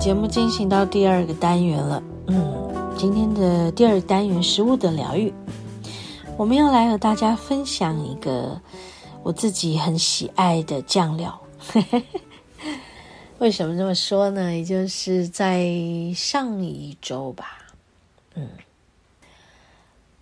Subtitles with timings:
[0.00, 2.02] 节目进行到第二个单元了。
[2.28, 5.30] 嗯，今天的第二单元——食物的疗愈，
[6.38, 8.58] 我们要来和大家分享一个
[9.22, 11.38] 我自己很喜爱的酱料。
[13.40, 14.56] 为什么这么说呢？
[14.56, 15.70] 也就是在
[16.16, 17.58] 上一周吧，
[18.36, 18.48] 嗯，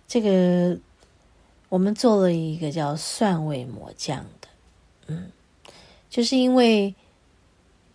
[0.09, 0.77] 这个
[1.69, 4.47] 我们做了一个叫蒜味抹酱的，
[5.07, 5.31] 嗯，
[6.09, 6.93] 就是因为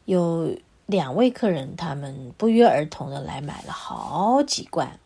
[0.07, 4.99] 有两位客人，他们不约而同的来买了好几罐，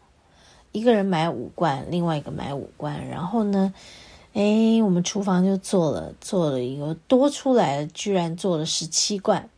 [0.73, 3.73] 一个人买五罐，另外一个买五罐，然后呢，
[4.35, 9.49] 哎，我们厨房就做了做了一个多出来，居然做了十七罐。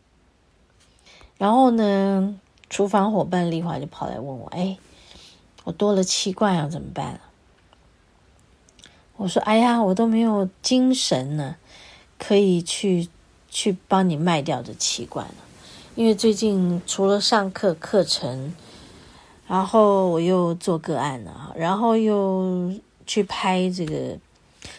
[1.39, 4.77] 然后呢，厨房伙伴丽华就跑来问我：“哎，
[5.65, 7.19] 我多了七罐要怎么办？”
[9.17, 11.57] 我说：“哎呀，我都没有精神呢，
[12.19, 13.09] 可以去
[13.48, 15.35] 去帮你卖掉这七罐了。
[16.01, 18.55] 因为最近除了上课课程，
[19.47, 22.73] 然后我又做个案了，然后又
[23.07, 24.17] 去拍这个，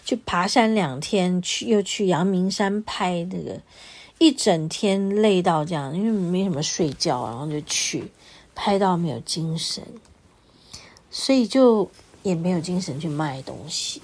[0.04, 3.60] 去爬山两天，去又去阳明山拍这个。”
[4.18, 8.06] 一整天累到这样，因为没什么睡觉，然后就去
[8.56, 9.84] 拍到没有精神，
[11.12, 11.88] 所以就
[12.24, 14.02] 也没有精神去卖东西。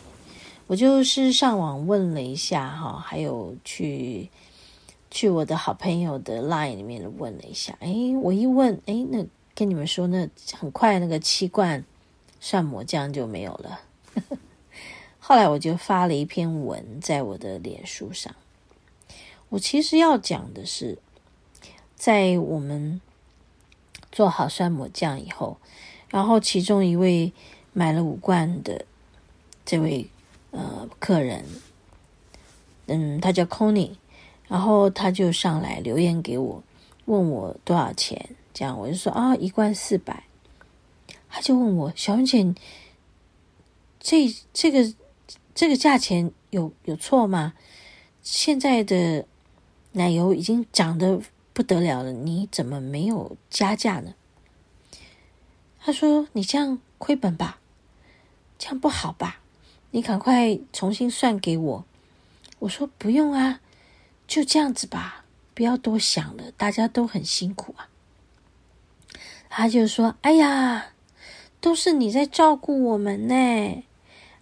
[0.67, 4.29] 我就是上网问了一下哈，还有去
[5.09, 7.77] 去我的好朋友的 Line 里面问了一下。
[7.79, 9.25] 哎，我一问，哎，那
[9.55, 11.83] 跟你们说，那很快那个七罐
[12.39, 13.79] 蒜抹酱就没有了。
[15.19, 18.33] 后来我就发了一篇文在我的脸书上。
[19.49, 20.97] 我其实要讲的是，
[21.95, 23.01] 在我们
[24.11, 25.57] 做好蒜抹酱以后，
[26.09, 27.31] 然后其中一位
[27.73, 28.85] 买了五罐的
[29.65, 30.09] 这位
[30.51, 31.45] 呃客人，
[32.87, 33.91] 嗯，他叫 Conny，
[34.47, 36.63] 然后他就上来留言给我，
[37.05, 40.23] 问我多少钱，这样我就说啊，一罐四百，
[41.29, 42.55] 他就问我小云姐，
[43.99, 44.93] 这这个
[45.53, 47.53] 这个价钱有有错吗？
[48.21, 49.25] 现在的。
[49.93, 51.19] 奶油已经涨得
[51.53, 54.13] 不得了了，你怎么没有加价呢？
[55.79, 57.59] 他说：“你这样亏本吧，
[58.59, 59.39] 这样不好吧？
[59.89, 61.85] 你赶快重新算给我。”
[62.59, 63.59] 我说：“不用啊，
[64.27, 65.23] 就这样子吧，
[65.53, 67.87] 不要多想了，大家都很辛苦啊。”
[69.49, 70.87] 他就说：“哎呀，
[71.61, 73.83] 都是你在照顾我们呢，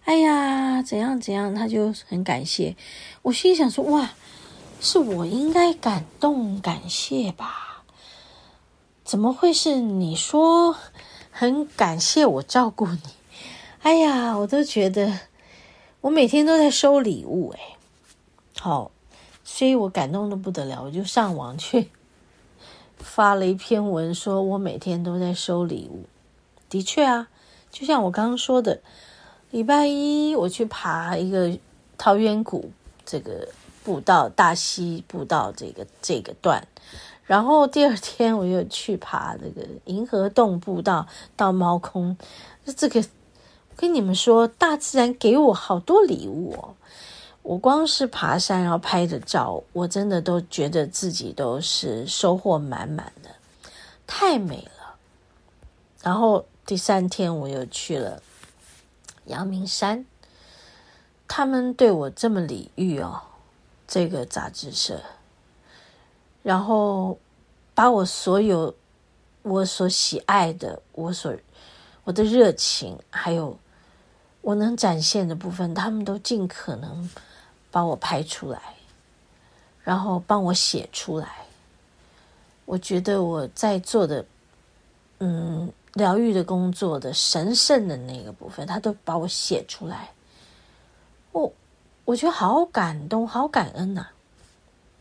[0.04, 2.76] 哎呀，怎样怎样？”他就很感谢。
[3.22, 4.10] 我心里想说：“哇。”
[4.78, 7.82] 是我应该感动感谢吧？
[9.04, 10.76] 怎么会是你说
[11.30, 13.00] 很感谢我照顾你？
[13.80, 15.20] 哎呀，我都觉得
[16.02, 17.60] 我每天都在收礼物哎，
[18.60, 18.90] 好，
[19.46, 21.88] 所以我感动得不得了，我就上网去
[22.98, 26.04] 发了一篇文，说我每天都在收礼物。
[26.68, 27.28] 的确啊，
[27.70, 28.80] 就像我刚刚说的，
[29.52, 31.56] 礼拜一我去爬一个
[31.96, 32.70] 桃源谷，
[33.04, 33.48] 这个。
[33.86, 36.66] 步道大溪步道这个这个段，
[37.24, 41.06] 然后第二天我又去爬这个银河洞步道
[41.36, 42.16] 到猫空，
[42.76, 43.04] 这个
[43.76, 46.74] 跟你们说，大自然给我好多礼物哦。
[47.46, 53.30] 我光是爬山然后拍的照，我真的都觉得自己都是收获满满的，
[54.04, 54.96] 太美了。
[56.02, 58.20] 然后第三天我又去了
[59.26, 60.04] 阳明山，
[61.28, 63.22] 他们对我这么礼遇哦。
[63.86, 65.00] 这个杂志社，
[66.42, 67.16] 然后
[67.72, 68.74] 把我所有
[69.42, 71.32] 我所喜爱的、我所
[72.02, 73.56] 我的热情，还有
[74.40, 77.08] 我能展现的部分，他们都尽可能
[77.76, 78.58] 把我拍出来，
[79.84, 81.28] 然后帮我写出来。
[82.64, 84.24] 我觉得我在做的，
[85.18, 90.08] 嗯，疗愈的工作的神圣的那个部分，他都把我写出来。
[91.32, 91.52] 我。
[92.06, 94.06] 我觉得好感动，好感恩呐、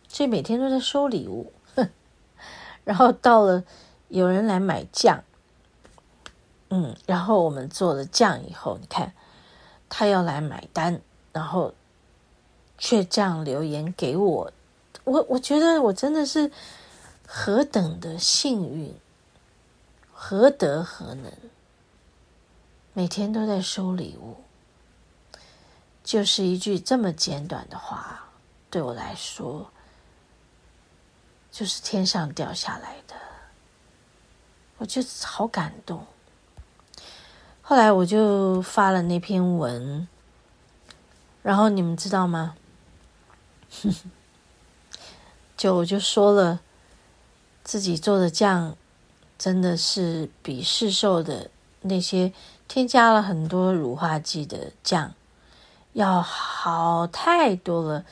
[0.09, 1.89] 所以每天都在收礼物，哼。
[2.83, 3.63] 然后到了
[4.09, 5.23] 有人来买酱，
[6.69, 9.13] 嗯，然后我们做了酱以后，你看
[9.87, 10.99] 他要来买单，
[11.31, 11.73] 然后
[12.77, 14.51] 却这样留言给我，
[15.03, 16.51] 我我觉得我真的是
[17.27, 18.93] 何等的幸运，
[20.11, 21.31] 何德何能，
[22.93, 24.37] 每天都在收礼物，
[26.03, 28.25] 就是一句这么简短的话，
[28.69, 29.71] 对我来说，
[31.51, 33.15] 就是天上掉下来的，
[34.77, 36.05] 我就好感动。
[37.61, 40.07] 后来我就发了那篇文，
[41.41, 42.55] 然后你们知道吗？
[45.57, 46.59] 就我就说了，
[47.63, 48.75] 自己做的酱
[49.37, 51.49] 真的是比市售的
[51.81, 52.33] 那些
[52.67, 55.13] 添加了很多乳化剂的酱
[55.93, 58.05] 要好太多了，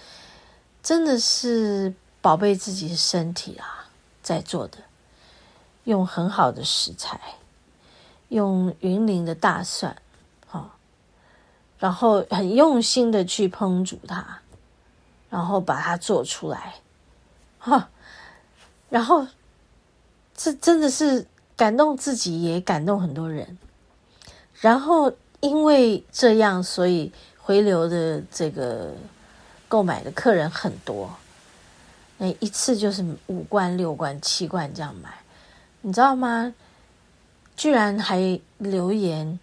[0.81, 3.89] 真的是宝贝自己的身体啊，
[4.21, 4.77] 在做的，
[5.83, 7.19] 用很好的食材，
[8.29, 10.01] 用云林的大蒜，
[10.47, 10.75] 哈，
[11.77, 14.39] 然后很用心的去烹煮它。
[15.33, 16.75] 然后把它做出来，
[17.57, 17.89] 哈，
[18.87, 19.25] 然后
[20.37, 21.25] 这真的是
[21.57, 23.57] 感动自己，也感动很多人。
[24.61, 28.93] 然后因为这样，所以回流的这个
[29.67, 31.11] 购买的客人很多，
[32.19, 35.17] 那一次就是五罐、六罐、七罐这样买，
[35.81, 36.53] 你知道吗？
[37.57, 39.39] 居然还留言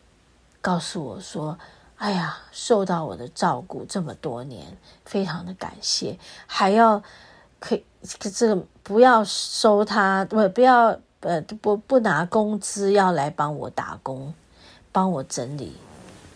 [0.61, 1.59] 告诉我说。
[2.01, 4.75] 哎呀，受到我的照顾这么多年，
[5.05, 7.03] 非常的感谢，还要
[7.59, 14.33] 可以这个不要收他，不不要呃不不拿工资，要来帮我打工，
[14.91, 15.77] 帮我整理，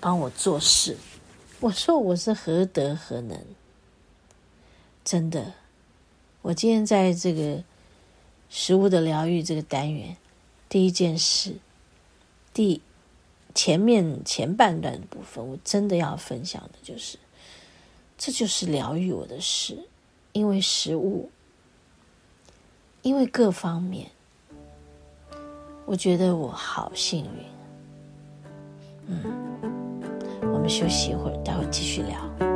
[0.00, 0.98] 帮我做事。
[1.60, 3.40] 我说我是何德何能？
[5.02, 5.54] 真的，
[6.42, 7.64] 我今天在这个
[8.50, 10.18] 食物的疗愈这个单元，
[10.68, 11.56] 第一件事，
[12.52, 12.82] 第。
[13.54, 17.16] 前面前半段的部分，我真的要分享的就是，
[18.18, 19.78] 这就是疗愈我的事，
[20.32, 21.30] 因为食物，
[23.02, 24.10] 因为各方面，
[25.86, 27.44] 我觉得我好幸运。
[29.06, 29.22] 嗯，
[30.52, 32.53] 我们休息一会儿，待会儿继续聊。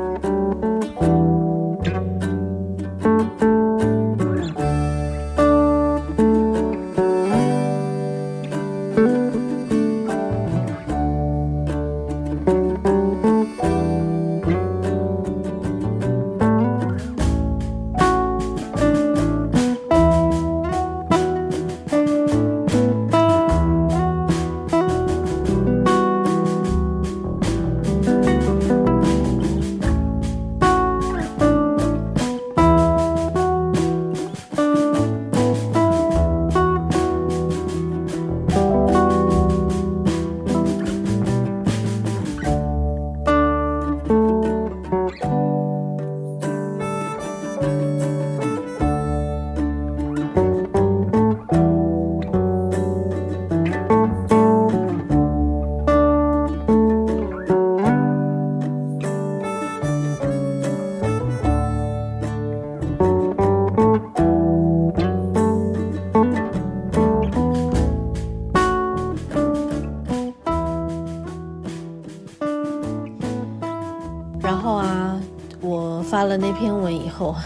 [76.51, 77.37] 那篇文以后，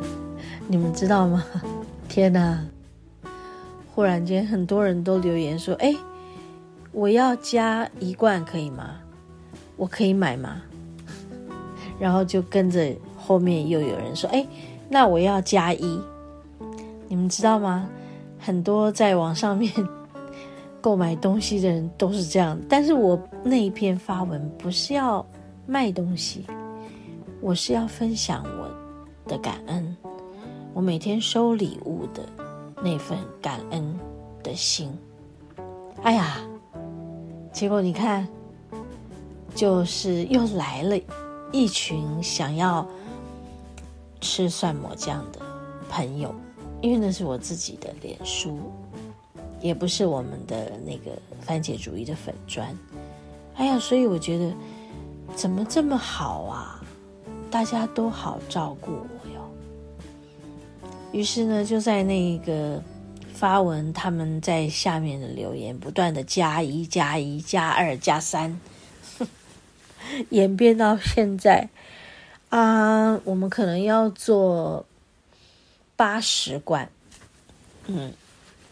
[0.68, 1.42] 你们知道吗？
[2.06, 2.62] 天哪！
[3.94, 5.96] 忽然间，很多人都留言说：“哎，
[6.92, 8.96] 我要加一罐可以吗？
[9.78, 10.60] 我可以买吗？”
[11.98, 14.46] 然后就跟着后面又有人说：“哎，
[14.86, 15.98] 那我要加一。”
[17.08, 17.88] 你们知道吗？
[18.38, 19.72] 很多在网上面
[20.82, 22.60] 购买东西的人都是这样。
[22.68, 25.24] 但是我那一篇发文不是要
[25.66, 26.44] 卖东西。
[27.42, 28.70] 我是要分享我
[29.28, 29.96] 的感恩，
[30.72, 32.24] 我每天收礼物的
[32.80, 33.98] 那份感恩
[34.44, 34.96] 的心。
[36.04, 36.38] 哎呀，
[37.52, 38.28] 结果你看，
[39.56, 40.96] 就是又来了
[41.50, 42.86] 一群想要
[44.20, 45.40] 吃蒜末酱的
[45.90, 46.32] 朋友，
[46.80, 48.70] 因为那是我自己的脸书，
[49.60, 52.72] 也不是我们的那个番茄主义的粉砖。
[53.56, 54.54] 哎呀，所以我觉得
[55.34, 56.78] 怎么这么好啊？
[57.52, 59.52] 大家都好照顾我哟。
[61.12, 62.82] 于是呢，就在那个
[63.34, 68.58] 发文，他们在下面的留言不断的加一、加一、加二、加三，
[70.30, 71.68] 演变到现在
[72.48, 74.86] 啊，我们可能要做
[75.94, 76.90] 八十罐，
[77.86, 78.14] 嗯，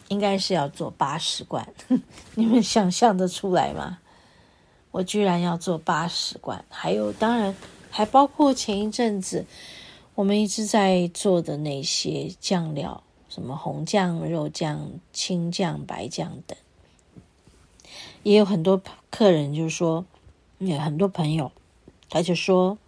[0.08, 1.68] 应该是要做八十罐，
[2.34, 3.98] 你们想象得出来吗？
[4.90, 7.54] 我居然要做八十罐，还有当然。
[7.90, 9.44] 还包括前一阵子
[10.14, 16.56] 我们一直在做的那些酱料，什么红酱、肉酱、青酱、白酱等，
[18.22, 18.80] 也有很多
[19.10, 20.04] 客人就说，
[20.58, 21.52] 有很多朋友
[22.08, 22.78] 他就说，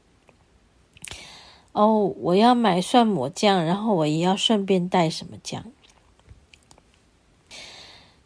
[1.72, 5.64] 哦，我要买蒜抹酱，然后我也要顺便带什么酱，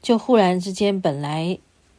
[0.01, 1.59] 就忽然之间本来。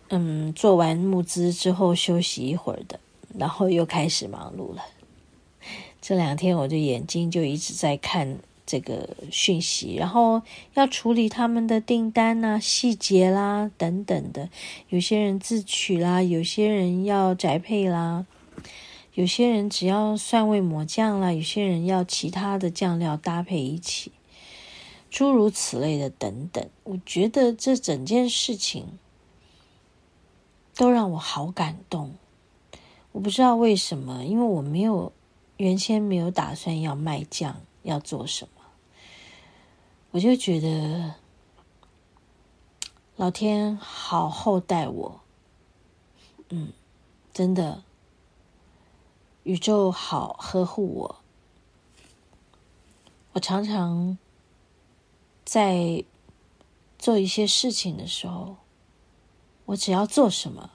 [0.09, 2.97] 嗯，做完募资之后休息一会儿的，
[3.37, 4.83] 然后又开始忙碌了。
[6.01, 10.41] 这两天我的眼睛就一直在看这个讯息，然后
[10.73, 14.49] 要处理他们的订单呐、啊、细节啦等等的。
[14.89, 18.25] 有些人自取啦，有些人要宅配啦，
[19.13, 24.11] 有些人只要蒜味抹酱啦，有些人要其他的酱料搭配一起，
[25.09, 26.67] 诸如此类的等等。
[26.83, 28.97] 我觉得这整件事情。
[30.79, 32.13] 都让我好感动，
[33.17, 35.11] 我不知道为什么，因为我没有
[35.57, 38.61] 原先没有打算要卖酱，要做什么，
[40.11, 41.15] 我就觉得
[43.15, 45.19] 老天好厚待我，
[46.49, 46.71] 嗯，
[47.33, 47.81] 真的，
[49.41, 51.15] 宇宙好呵护我，
[53.33, 54.15] 我常常
[55.43, 56.05] 在
[56.99, 58.57] 做一些事情的时候。
[59.65, 60.69] 我只要做什么，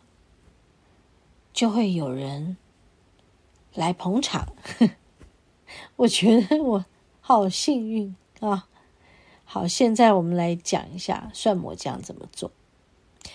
[1.52, 2.56] 就会有人
[3.74, 4.52] 来捧场。
[5.96, 6.84] 我觉得我
[7.20, 8.68] 好幸运啊！
[9.44, 12.50] 好，现在我们来讲一下蒜抹酱怎么做。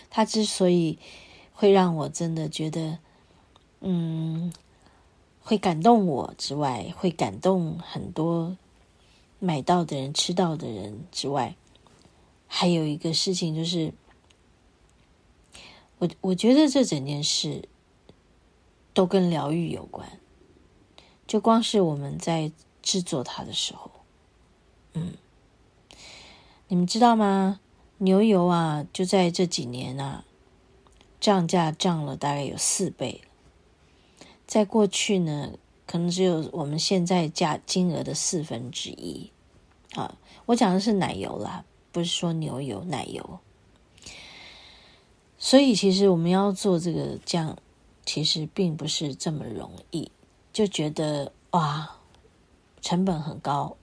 [0.10, 0.98] 它之所以
[1.54, 3.00] 会让我真的觉得，
[3.82, 4.52] 嗯，
[5.42, 8.58] 会感动我之外，会感动很多
[9.40, 11.56] 买到的人、吃到的人之外，
[12.48, 13.94] 还有一个事情就是。
[16.00, 17.68] 我我觉得这整件事
[18.98, 20.10] 都跟疗愈有关，
[21.28, 22.52] 就光是我们在
[22.82, 23.92] 制作它的时候，
[24.94, 25.14] 嗯，
[26.68, 27.60] 你们知道吗？
[28.00, 30.26] 牛油啊，就在这几年啊，
[31.20, 33.22] 涨价涨了大概有四倍。
[34.48, 35.52] 在过去呢，
[35.86, 39.30] 可能只有我们现在价金额的四分之一。
[39.94, 43.38] 啊，我讲的是奶油啦，不是说牛油，奶油。
[45.38, 47.56] 所以，其实我们要做这个酱，
[48.08, 50.10] 其实并不是这么容易。
[50.54, 51.98] 就觉得哇，
[52.82, 53.76] 成本很高。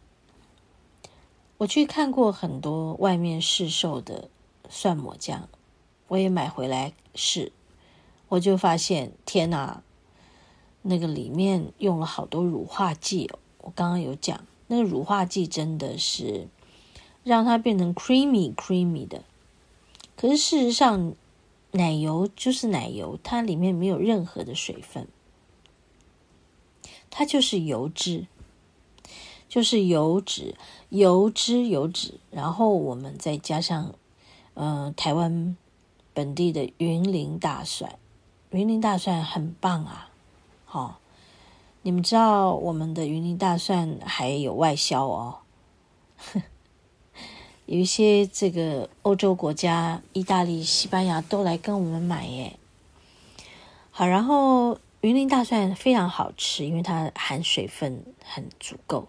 [1.59, 4.28] 我去看过很多外面市售的
[4.69, 5.49] 蒜抹酱，
[6.09, 7.52] 我也买回来试，
[8.28, 9.83] 我就发现天哪，
[10.83, 13.38] 那个里面用了好多乳化剂哦。
[13.59, 16.49] 我刚刚有讲，那个乳化剂真的是
[17.23, 19.23] 让它变成 creamy creamy 的。
[20.16, 21.14] 可是事实上，
[21.76, 25.09] 奶油就是奶油，它里面没有任何的水分，
[27.11, 28.28] 它就是油脂，
[29.49, 30.54] 就是油脂，
[30.90, 32.14] 油脂，油脂。
[32.31, 33.93] 然后我们再加上，
[34.54, 35.57] 嗯、台湾
[36.12, 37.99] 本地的云林大蒜，
[38.50, 40.11] 云林大蒜很棒啊！
[40.64, 41.00] 好、
[41.83, 45.38] 你们知道我们的云林大蒜还有外销哦。
[47.66, 52.59] 有一些这个欧洲国家，意大利、西班牙都来跟我们买耶。
[53.90, 59.09] 好，然后云林大蒜非常好吃，因为它含水分很足够。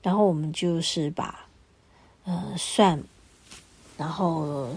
[0.00, 1.46] 然后我们就是把
[2.24, 3.02] 呃蒜，
[3.98, 4.68] 然后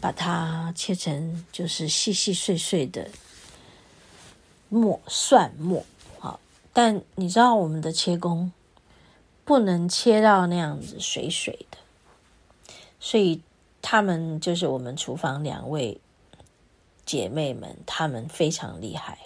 [0.00, 3.08] 把它切成就是细细碎碎的
[4.68, 5.84] 末蒜末。
[6.18, 6.40] 好，
[6.72, 8.50] 但你知道我们的切工。
[9.44, 11.78] 不能切到那样子水水的，
[13.00, 13.42] 所以
[13.80, 16.00] 他们就是我们厨房两位
[17.04, 19.18] 姐妹们，她们非常厉害，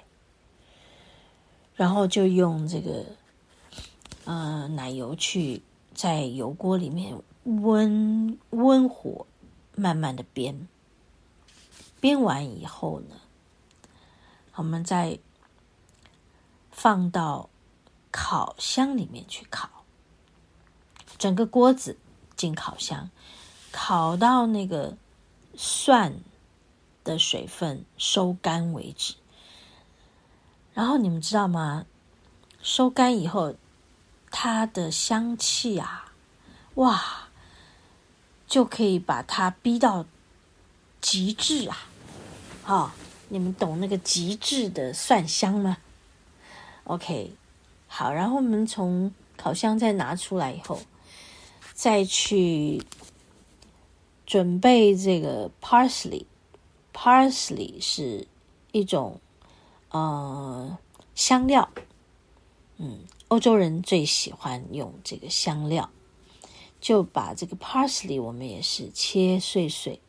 [1.74, 3.04] 然后就用这个
[4.24, 5.60] 呃奶油去
[5.94, 9.26] 在油锅里面温温火
[9.74, 10.66] 慢慢的煸，
[12.00, 13.16] 煸完以后呢，
[14.54, 15.18] 我们再
[16.70, 17.50] 放到
[18.10, 19.75] 烤箱里面去烤。
[21.18, 21.96] 整个锅子
[22.36, 23.10] 进烤箱，
[23.72, 24.96] 烤到那个
[25.56, 26.14] 蒜
[27.04, 29.14] 的水分收干为止。
[30.74, 31.86] 然后你们知道吗？
[32.62, 33.54] 收干以后，
[34.30, 36.12] 它的香气啊，
[36.74, 37.28] 哇，
[38.46, 40.04] 就可以把它逼到
[41.00, 41.78] 极致啊！
[42.66, 42.90] 哦，
[43.28, 45.78] 你们懂那个极致的蒜香吗
[46.84, 47.34] ？OK，
[47.86, 50.80] 好，然后我们从烤箱再拿出来以后。
[51.76, 52.82] 再去
[54.24, 58.26] 准备这个 parsley，parsley 是
[58.72, 59.20] 一种
[59.90, 60.78] 呃
[61.14, 61.68] 香料。
[62.78, 65.90] 嗯，欧洲人最喜欢用这个香料，
[66.80, 70.00] 就把这个 parsley 我们也是切碎碎，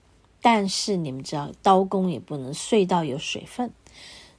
[0.41, 3.73] 但是你们知道刀工也不能碎到有水分，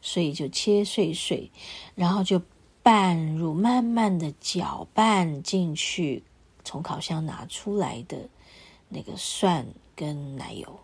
[0.01, 1.51] 所以就切碎碎，
[1.95, 2.41] 然后就
[2.83, 6.23] 拌入，慢慢的搅拌进去，
[6.69, 8.29] 从烤箱拿出来的
[8.91, 10.81] 那个蒜跟奶油，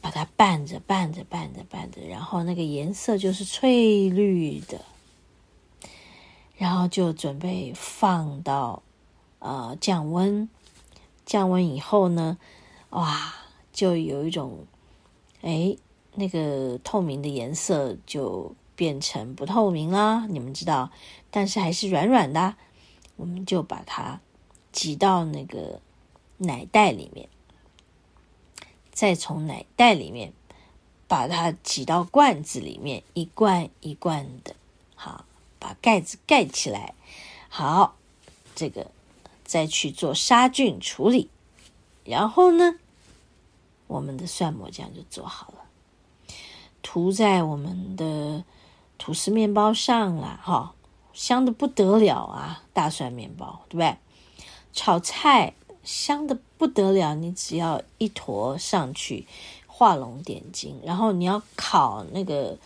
[0.00, 4.80] 把它拌着拌着拌着拌着，然后那个颜色就是翠绿的。
[6.56, 8.84] 然后就准备放到
[9.40, 10.48] 呃降温，
[11.26, 12.38] 降温以后呢，
[12.90, 13.34] 哇，
[13.72, 14.64] 就有一种
[15.42, 15.76] 哎
[16.14, 20.92] 那个透明的颜色就变成不透明啦，你们知道，
[21.32, 22.54] 但是还是软软的，
[23.16, 24.20] 我们就把它
[24.74, 25.80] 挤到那个
[26.36, 27.30] 奶袋里面，
[28.92, 30.34] 再从奶袋里面
[31.08, 34.54] 把它挤到罐子里面，一罐一罐的，
[34.94, 35.24] 好。
[35.56, 36.92] 把盖子盖起来，
[37.48, 37.96] 好，
[38.54, 38.90] 这个
[39.44, 41.30] 再去做杀菌处理，
[42.04, 42.74] 然后呢，
[43.86, 46.34] 我们的蒜末酱就做好了，
[46.82, 48.44] 涂在我们的
[48.98, 50.74] 吐司面包上了，哈，
[51.14, 52.62] 香的不得了啊！
[52.74, 53.96] 大蒜面包，对不对？
[54.74, 59.26] 炒菜香的不得了，你只要一坨上去，
[59.66, 62.58] 画龙点睛，然后你要烤那个。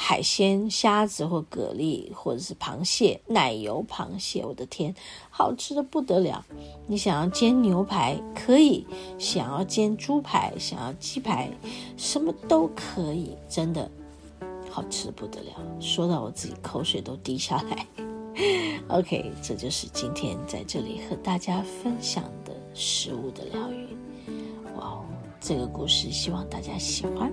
[0.00, 4.94] 海鲜、虾子或蛤蜊，或者是螃蟹、奶油螃蟹，我的天，
[5.28, 6.46] 好吃的不得了！
[6.86, 8.86] 你想要煎牛排可以，
[9.18, 11.50] 想要煎猪排，想要鸡排，
[11.96, 13.90] 什么都可以，真的
[14.70, 15.50] 好吃的不得了。
[15.80, 18.07] 说到我自己口水都滴下来。
[18.88, 23.86] ok 这就是今天在这里和大家分享的食物的疗愈。
[24.76, 25.04] 哇哦
[25.40, 27.32] 这个故事希望大家喜欢。